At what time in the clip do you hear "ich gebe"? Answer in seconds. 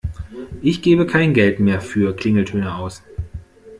0.63-1.05